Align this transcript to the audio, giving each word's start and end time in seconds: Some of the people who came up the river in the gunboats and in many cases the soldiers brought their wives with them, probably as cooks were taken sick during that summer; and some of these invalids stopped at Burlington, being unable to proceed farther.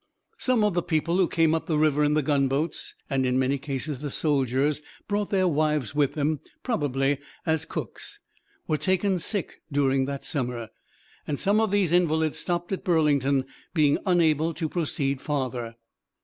Some 0.39 0.63
of 0.63 0.73
the 0.73 0.81
people 0.81 1.17
who 1.17 1.27
came 1.27 1.53
up 1.53 1.67
the 1.67 1.77
river 1.77 2.03
in 2.03 2.15
the 2.15 2.23
gunboats 2.23 2.95
and 3.07 3.23
in 3.23 3.37
many 3.37 3.59
cases 3.59 3.99
the 3.99 4.09
soldiers 4.09 4.81
brought 5.07 5.29
their 5.29 5.47
wives 5.47 5.93
with 5.93 6.15
them, 6.15 6.39
probably 6.63 7.19
as 7.45 7.65
cooks 7.65 8.19
were 8.67 8.77
taken 8.77 9.19
sick 9.19 9.61
during 9.71 10.05
that 10.05 10.25
summer; 10.25 10.69
and 11.27 11.37
some 11.39 11.59
of 11.61 11.69
these 11.69 11.91
invalids 11.91 12.39
stopped 12.39 12.71
at 12.71 12.83
Burlington, 12.83 13.45
being 13.75 13.99
unable 14.07 14.55
to 14.55 14.67
proceed 14.67 15.21
farther. 15.21 15.75